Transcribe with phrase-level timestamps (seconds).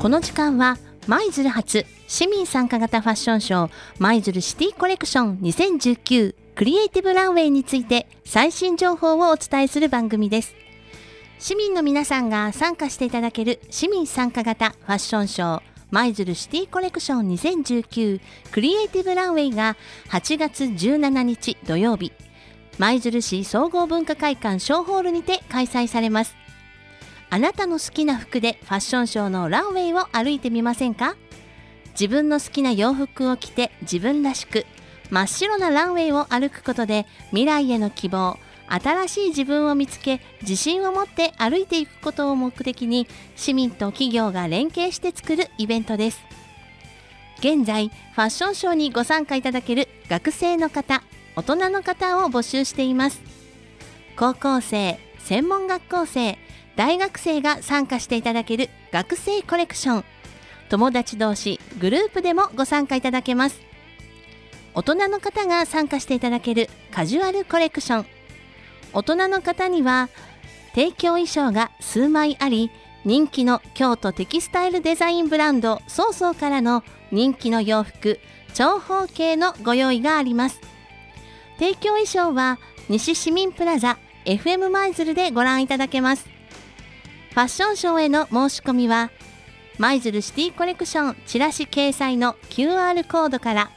[0.00, 10.54] この時間は舞鶴発市民参加型ファッションショー舞鶴シティコレクション2019クリエイティブランウェイについて最新情報をお伝えする番組です。
[11.38, 18.20] 市民の皆さんが参加していただける市民参加型ファッションショー舞鶴シティコレクション2019
[18.52, 19.76] クリエイティブランウェイが
[20.08, 22.10] 8月17日土曜日。
[22.78, 26.39] 舞鶴市総合文化会館小ホールにて開催されます。
[27.32, 31.14] あなたの好きな服でファッションショーのランウェイを歩いてみませんか？
[31.92, 34.66] 自分の好きな洋服を着て自分らしく
[35.10, 38.36] 真っ白なランウェイを歩くことで未来への希望
[38.68, 43.06] 新しい自分を見つけ自信を持って歩いていくことを目的に
[43.36, 46.20] 市民と企業が連携して作るイベントです。
[47.38, 51.02] 現在ファッションショーにご参加いただける学生の方
[51.36, 53.20] 大人の方を募集しています。
[54.16, 56.38] 高校生専門学校生
[56.76, 60.04] 大学生が参加していただける学生コレクション。
[60.68, 63.60] 友達同士グループでもご参加いただけます。
[64.74, 68.06] 大人の方が参加していただけるカジュアルコレクション。
[68.92, 70.08] 大人の方には
[70.74, 72.70] 提供衣装が数枚あり
[73.04, 78.20] 人気の京都テキスタイルデザインブランドソーソーからの人気の洋服
[78.54, 80.60] 長方形のご用意があります。
[81.58, 86.39] 提供衣装は西市民プラザ FM 舞鶴でご覧いただけます。
[87.30, 89.10] ファッションショーへの申し込みは
[89.78, 93.70] 舞鶴シティコレクションチラシ掲載の QR コードから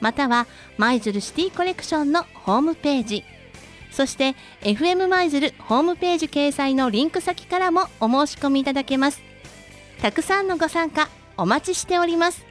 [0.00, 3.24] または舞鶴シティコレクションのホームページ
[3.96, 9.22] そして FM 舞鶴ホームページ掲載のリンク先からもお申し込みいただけます。
[10.02, 12.44] たくさんのご参加お待ちしております。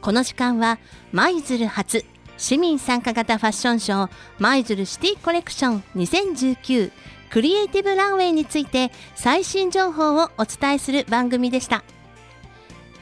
[0.00, 0.78] この時間は
[1.12, 2.06] 舞鶴初
[2.38, 6.90] 市民参加型ファッションショー舞鶴シティコレクション2019
[7.30, 11.84] クリエイティブランウェイについて最新情報をお伝えする番組でした。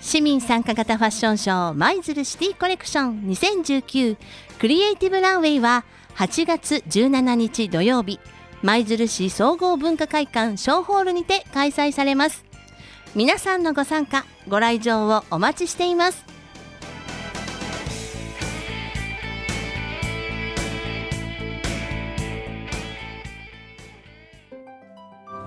[0.01, 4.17] 市民参加型ファッションショー舞鶴シティコレクション2019
[4.59, 5.85] クリエイティブランウェイは
[6.17, 8.20] 8月17日土曜日。
[8.63, 12.45] 舞鶴市総合文化会館小ホールにて開催されます。
[13.15, 16.36] 皆さんのご参加ご来場をお待ちしています。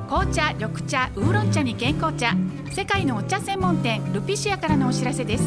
[0.09, 2.33] 紅茶緑茶ウーロン茶に健康茶。
[2.71, 5.43] 世界のお茶専門店ルピシアからのお知らせです。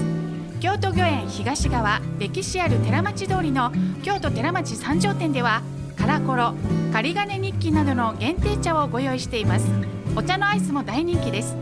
[0.61, 3.73] 京都御苑東側歴史ある寺町通りの
[4.05, 5.63] 京都寺町三条店では
[5.97, 6.55] カラコロ
[6.93, 9.67] 仮金日記などの限定茶をご用意しています。
[10.15, 11.57] お茶のアイスも大人気です。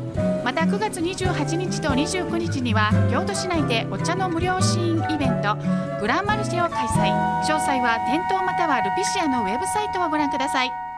[0.44, 5.56] また9月28日と29日には京都市内でお茶の無料試飲イベント
[6.02, 7.14] グランマルシェを開催。
[7.44, 10.89] 詳細は店頭またはルピシアのウェブサイトをご覧ください。